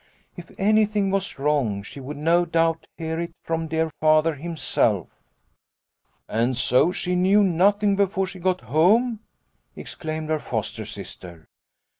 If 0.35 0.49
anything 0.57 1.11
was 1.11 1.37
wrong 1.37 1.83
she 1.83 1.99
would, 1.99 2.17
no 2.17 2.43
doubt, 2.43 2.87
hear 2.97 3.19
it 3.19 3.35
from 3.43 3.67
dear 3.67 3.91
Father 3.99 4.33
himself."" 4.33 5.09
And 6.27 6.57
so 6.57 6.91
she 6.91 7.15
knew 7.15 7.43
nothing 7.43 7.95
before 7.95 8.25
she 8.25 8.39
got 8.39 8.61
home?" 8.61 9.19
exclaimed 9.75 10.29
her 10.29 10.39
foster 10.39 10.85
sister. 10.85 11.45